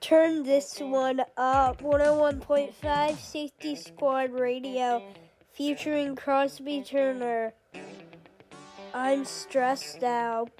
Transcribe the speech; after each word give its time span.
Turn 0.00 0.42
this 0.42 0.78
one 0.78 1.20
up. 1.36 1.82
101.5 1.82 3.18
Safety 3.18 3.76
Squad 3.76 4.32
Radio 4.32 5.02
featuring 5.52 6.16
Crosby 6.16 6.82
Turner. 6.82 7.52
I'm 8.94 9.24
stressed 9.24 10.02
out. 10.02 10.50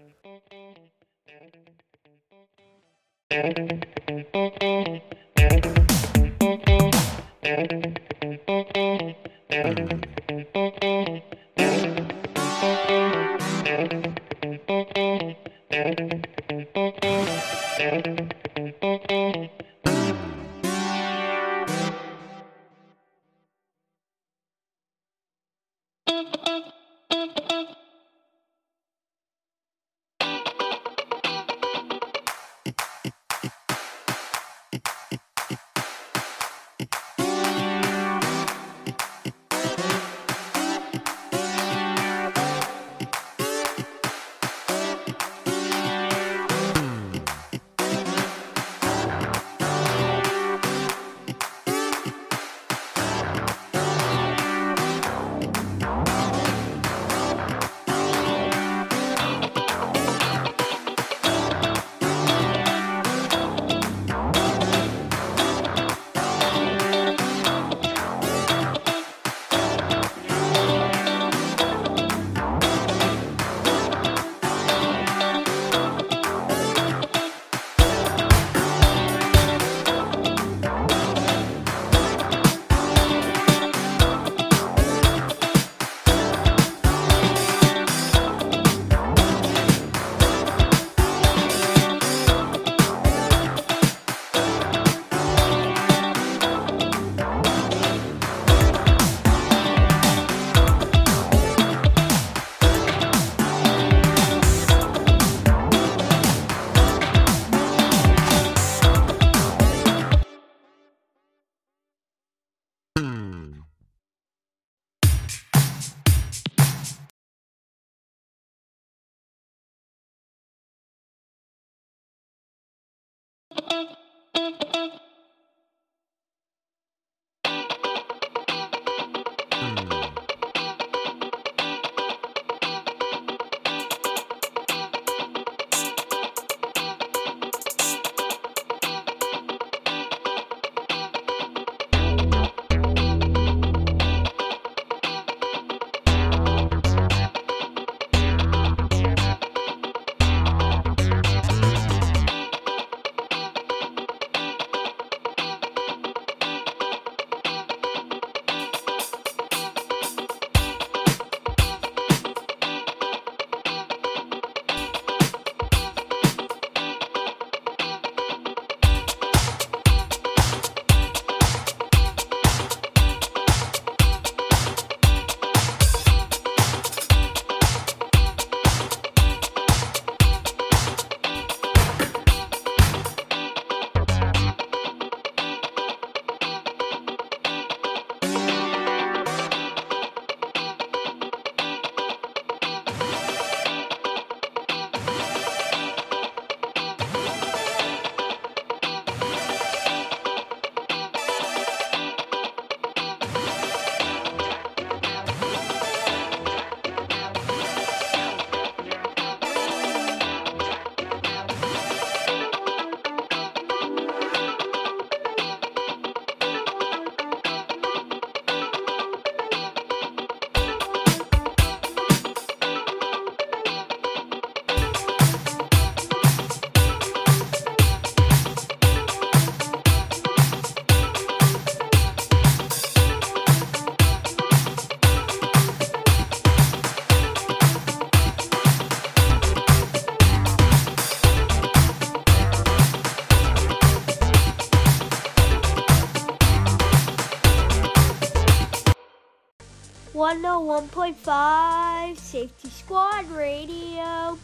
One 250.14 250.44
oh 250.46 250.60
one 250.60 250.88
point 250.88 251.16
five 251.16 252.18
Safety 252.18 252.70
Squad 252.70 253.30
Radio. 253.30 254.38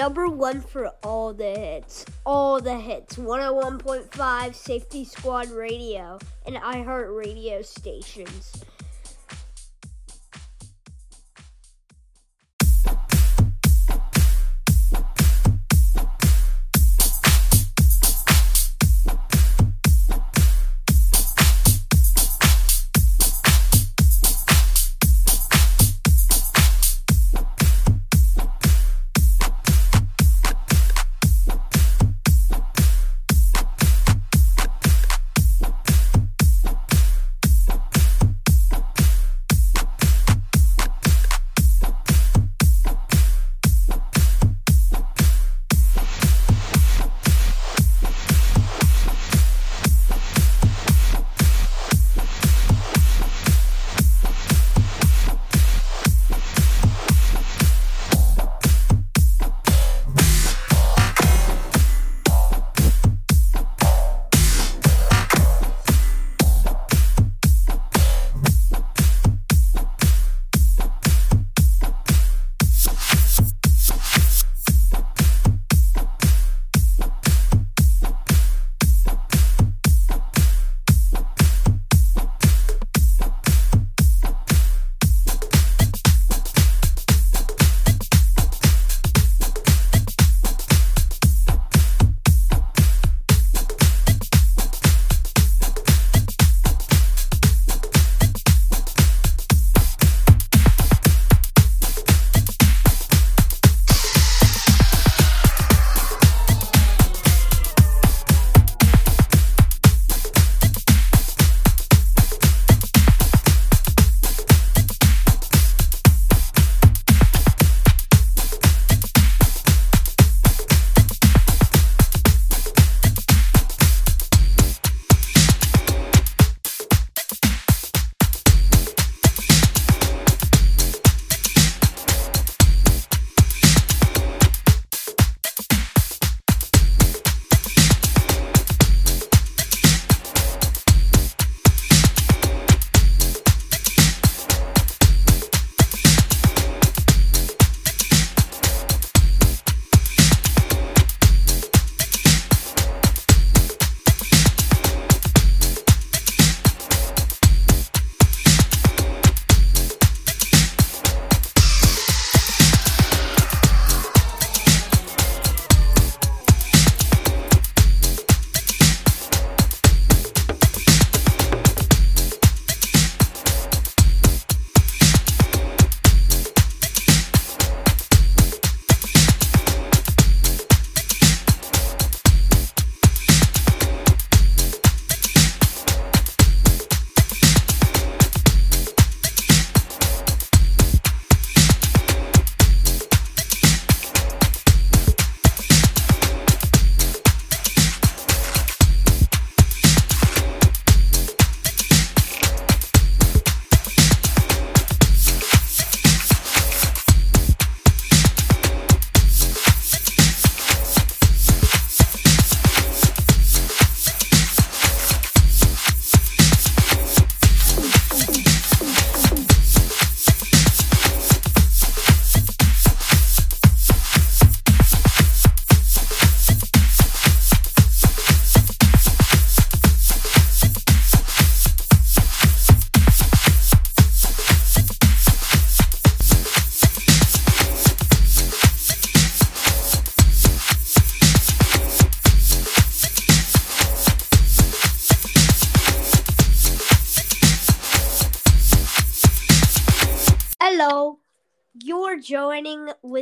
Number 0.00 0.28
one 0.28 0.62
for 0.62 0.86
all 1.02 1.34
the 1.34 1.50
hits. 1.50 2.06
All 2.24 2.58
the 2.58 2.78
hits. 2.78 3.16
101.5 3.16 4.54
Safety 4.54 5.04
Squad 5.04 5.50
Radio 5.50 6.18
and 6.46 6.56
iHeart 6.56 7.14
radio 7.14 7.60
stations. 7.60 8.64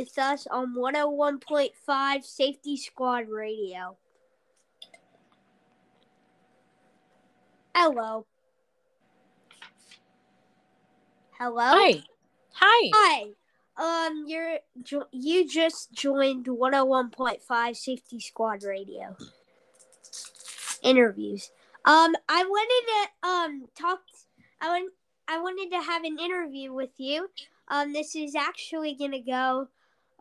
With 0.09 0.23
us 0.23 0.47
on 0.47 0.75
101.5 0.75 2.23
Safety 2.23 2.77
Squad 2.77 3.29
Radio. 3.29 3.97
Hello. 7.75 8.25
Hello. 11.39 11.61
Hi. 11.61 12.01
Hi. 12.53 12.91
Hi. 12.93 13.25
Um, 13.77 14.25
you're 14.27 14.57
jo- 14.83 15.07
you 15.11 15.47
just 15.47 15.93
joined 15.93 16.45
101.5 16.45 17.77
Safety 17.77 18.19
Squad 18.19 18.63
Radio. 18.63 19.15
Interviews. 20.81 21.51
Um, 21.85 22.15
I 22.27 22.43
wanted 22.43 22.85
to 22.87 23.27
um 23.29 23.67
talk. 23.79 24.01
I 24.59 24.67
want. 24.67 24.93
I 25.27 25.39
wanted 25.39 25.69
to 25.71 25.81
have 25.81 26.03
an 26.03 26.17
interview 26.19 26.73
with 26.73 26.89
you. 26.97 27.29
Um, 27.69 27.93
this 27.93 28.15
is 28.15 28.35
actually 28.35 28.95
gonna 28.95 29.21
go 29.21 29.67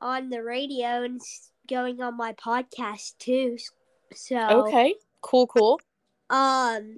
on 0.01 0.31
the 0.31 0.43
radio 0.43 1.03
and 1.03 1.21
going 1.69 2.01
on 2.01 2.17
my 2.17 2.33
podcast 2.33 3.19
too. 3.19 3.57
So 4.15 4.39
Okay. 4.39 4.95
Cool, 5.21 5.47
cool. 5.47 5.81
um, 6.31 6.97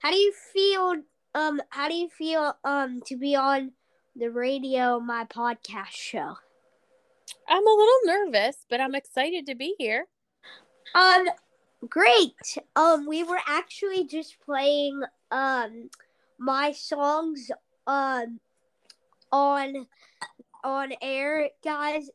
how 0.00 0.10
do 0.10 0.16
you 0.16 0.32
feel? 0.52 0.96
Um, 1.34 1.60
how 1.70 1.88
do 1.88 1.94
you 1.94 2.08
feel? 2.08 2.54
Um, 2.64 3.00
to 3.06 3.16
be 3.16 3.34
on 3.34 3.72
the 4.14 4.30
radio, 4.30 5.00
my 5.00 5.24
podcast 5.24 5.92
show. 5.92 6.36
I'm 7.48 7.66
a 7.66 7.70
little 7.70 7.98
nervous, 8.04 8.66
but 8.68 8.80
I'm 8.80 8.94
excited 8.94 9.46
to 9.46 9.54
be 9.54 9.74
here. 9.78 10.06
Um, 10.94 11.26
great. 11.88 12.58
Um, 12.76 13.06
we 13.06 13.24
were 13.24 13.40
actually 13.46 14.06
just 14.06 14.36
playing 14.44 15.02
um 15.30 15.88
my 16.38 16.72
songs 16.72 17.50
um 17.86 18.38
on 19.30 19.86
on 20.62 20.92
air, 21.00 21.48
guys. 21.64 22.10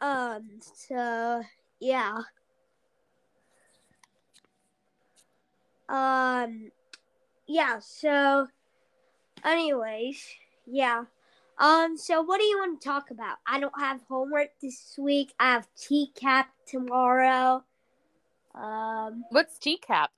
Um, 0.00 0.60
so 0.62 1.42
yeah. 1.80 2.22
Um, 5.88 6.70
yeah. 7.46 7.78
So, 7.80 8.48
anyways, 9.44 10.24
yeah. 10.66 11.04
Um, 11.58 11.96
so 11.96 12.22
what 12.22 12.38
do 12.38 12.44
you 12.44 12.58
want 12.58 12.80
to 12.80 12.88
talk 12.88 13.10
about? 13.10 13.38
I 13.46 13.60
don't 13.60 13.78
have 13.80 14.02
homework 14.08 14.50
this 14.60 14.94
week. 14.98 15.32
I 15.40 15.52
have 15.52 15.68
TCAP 15.76 16.46
tomorrow. 16.66 17.64
Um, 18.54 19.24
What's 19.30 19.58
TCAP? 19.58 20.08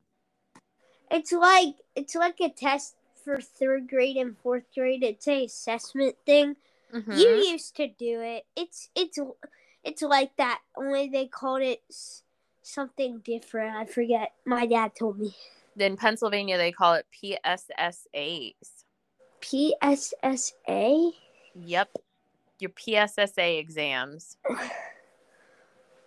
it's 1.11 1.33
like 1.33 1.77
it's 1.97 2.15
like 2.15 2.41
a 2.41 2.49
test 2.51 2.97
for 3.25 3.41
third 3.41 3.89
grade 3.89 4.17
and 4.17 4.37
fourth 4.39 4.65
grade. 4.75 5.03
It's 5.03 5.29
a 5.29 5.45
assessment 5.45 6.17
thing. 6.27 6.57
Mhm. 6.95 7.19
You 7.19 7.29
used 7.53 7.77
to 7.77 7.89
do 7.89 8.21
it. 8.21 8.47
It's 8.57 8.91
it's 8.95 9.19
it's 9.89 10.03
like 10.03 10.37
that. 10.37 10.61
Only 10.77 11.09
they 11.09 11.27
called 11.27 11.63
it 11.63 11.83
something 12.63 13.21
different. 13.25 13.75
I 13.75 13.87
forget. 13.87 14.33
My 14.45 14.67
dad 14.67 14.93
told 14.99 15.19
me. 15.19 15.35
In 15.79 15.97
Pennsylvania, 15.97 16.59
they 16.59 16.73
call 16.73 16.95
it 16.95 17.07
PSSAs. 17.13 18.53
PSSA. 19.41 21.11
Yep. 21.55 21.91
Your 22.59 22.71
PSSA 22.77 23.59
exams. 23.59 24.37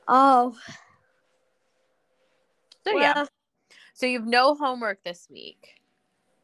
Oh, 0.08 0.56
So, 2.84 2.96
well, 2.96 3.02
yeah. 3.02 3.26
So, 3.94 4.06
you've 4.06 4.26
no 4.26 4.56
homework 4.56 5.04
this 5.04 5.28
week, 5.32 5.80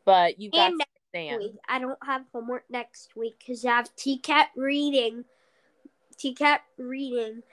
but 0.06 0.40
you've 0.40 0.54
got 0.54 0.72
exams. 1.14 1.44
week. 1.44 1.56
I 1.68 1.80
don't 1.80 1.98
have 2.06 2.24
homework 2.32 2.64
next 2.70 3.16
week 3.16 3.36
because 3.40 3.66
I 3.66 3.70
have 3.72 3.94
TCAP 3.96 4.46
reading. 4.56 5.26
TCAP 6.18 6.60
reading 6.78 7.44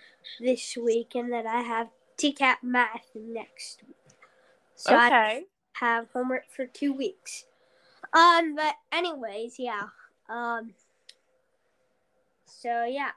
this 0.40 0.76
week, 0.76 1.14
and 1.14 1.32
then 1.32 1.46
I 1.46 1.62
have 1.62 1.88
TCAP 2.16 2.56
math 2.62 3.10
next 3.14 3.82
week. 3.86 3.96
So 4.74 4.94
I 4.94 5.44
have 5.74 6.08
homework 6.12 6.50
for 6.50 6.66
two 6.66 6.92
weeks. 6.92 7.44
Um, 8.12 8.54
but 8.54 8.74
anyways, 8.92 9.56
yeah. 9.58 9.82
Um. 10.28 10.74
So 12.46 12.84
yeah. 12.84 13.10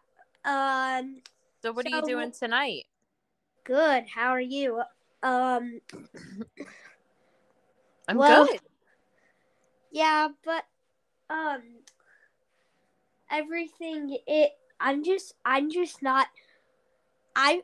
Um. 0.44 1.22
So, 1.62 1.72
what 1.72 1.86
are 1.86 1.90
you 1.90 2.02
doing 2.04 2.32
tonight? 2.32 2.86
Good. 3.64 4.06
How 4.14 4.30
are 4.30 4.40
you? 4.42 4.82
Um. 5.24 5.82
I'm 8.08 8.18
Well- 8.18 8.46
good. 8.48 8.60
Yeah, 9.92 10.30
but 10.44 10.64
um 11.30 11.62
everything 13.32 14.18
it 14.28 14.52
I'm 14.80 15.04
just 15.04 15.34
I'm 15.46 15.70
just 15.72 16.02
not 16.02 16.28
I 17.36 17.64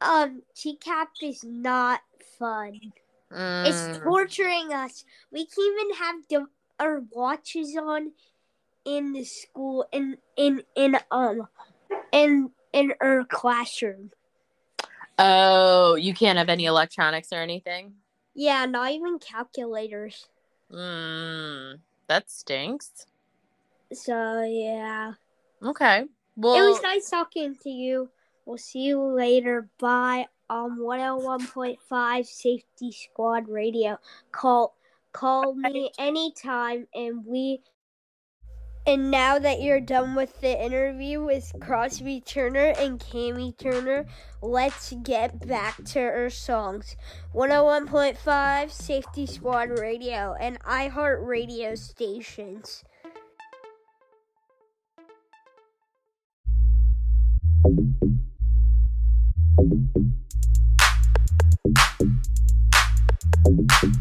um 0.00 0.42
TCAP 0.54 1.08
is 1.22 1.44
not 1.44 2.00
fun. 2.38 2.80
It's 3.64 3.88
Mm. 3.88 4.02
torturing 4.02 4.72
us. 4.72 5.04
We 5.30 5.46
can 5.46 5.64
even 5.64 5.94
have 5.96 6.16
the 6.28 6.46
our 6.78 7.02
watches 7.10 7.76
on 7.76 8.12
in 8.84 9.12
the 9.12 9.24
school 9.24 9.86
in 9.92 10.18
in 10.36 10.62
in 10.74 10.98
um 11.10 11.48
in 12.12 12.50
in 12.72 12.94
our 13.00 13.24
classroom. 13.24 14.10
Oh, 15.18 15.94
you 15.96 16.14
can't 16.14 16.38
have 16.38 16.48
any 16.48 16.64
electronics 16.64 17.32
or 17.32 17.36
anything? 17.36 17.94
Yeah, 18.34 18.64
not 18.66 18.92
even 18.92 19.18
calculators. 19.18 20.26
Mm, 20.72 21.80
that 22.06 22.30
stinks. 22.30 23.06
So 23.92 24.42
yeah. 24.42 25.12
Okay. 25.62 26.04
Well, 26.40 26.54
It 26.54 26.70
was 26.70 26.82
nice 26.82 27.10
talking 27.10 27.54
to 27.62 27.70
you. 27.70 28.08
We'll 28.46 28.56
see 28.56 28.80
you 28.80 29.00
later. 29.00 29.68
Bye. 29.78 30.26
On 30.48 30.78
101.5 30.78 32.26
Safety 32.26 32.90
Squad 32.90 33.48
Radio. 33.48 33.98
Call 34.32 34.74
call 35.12 35.54
me 35.54 35.90
anytime 35.98 36.86
and 36.94 37.24
we 37.26 37.60
and 38.86 39.10
now 39.10 39.38
that 39.38 39.60
you're 39.60 39.80
done 39.80 40.14
with 40.14 40.40
the 40.40 40.64
interview 40.64 41.22
with 41.22 41.52
Crosby 41.60 42.22
Turner 42.22 42.72
and 42.78 42.98
Cami 42.98 43.56
Turner, 43.58 44.06
let's 44.40 44.94
get 45.02 45.46
back 45.46 45.84
to 45.84 46.00
our 46.00 46.30
songs. 46.30 46.96
101.5 47.34 48.70
Safety 48.70 49.26
Squad 49.26 49.78
Radio 49.78 50.34
and 50.40 50.58
iHeart 50.60 51.24
Radio 51.26 51.74
stations. 51.74 52.82
Thank 57.62 57.78
you. 63.84 63.99